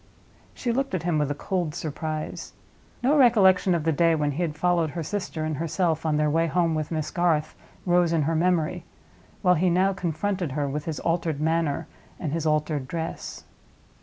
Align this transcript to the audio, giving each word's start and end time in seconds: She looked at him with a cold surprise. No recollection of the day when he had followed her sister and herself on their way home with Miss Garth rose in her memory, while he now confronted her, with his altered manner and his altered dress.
She 0.55 0.71
looked 0.71 0.95
at 0.95 1.03
him 1.03 1.19
with 1.19 1.29
a 1.29 1.35
cold 1.35 1.75
surprise. 1.75 2.53
No 3.03 3.15
recollection 3.15 3.75
of 3.75 3.83
the 3.83 3.91
day 3.91 4.15
when 4.15 4.31
he 4.31 4.41
had 4.41 4.55
followed 4.57 4.89
her 4.89 5.03
sister 5.03 5.45
and 5.45 5.57
herself 5.57 6.07
on 6.07 6.17
their 6.17 6.27
way 6.27 6.47
home 6.47 6.73
with 6.73 6.89
Miss 6.89 7.11
Garth 7.11 7.53
rose 7.85 8.11
in 8.11 8.23
her 8.23 8.35
memory, 8.35 8.83
while 9.43 9.53
he 9.53 9.69
now 9.69 9.93
confronted 9.93 10.53
her, 10.53 10.67
with 10.67 10.85
his 10.85 10.99
altered 11.01 11.39
manner 11.39 11.85
and 12.19 12.31
his 12.33 12.47
altered 12.47 12.87
dress. 12.87 13.43